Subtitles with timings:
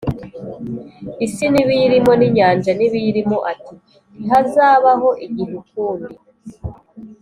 [1.25, 3.73] isi n’ibiyirimo n’inyanja n’ibiyirimo ati
[4.21, 6.13] “Ntihazabaho igihe ukundi,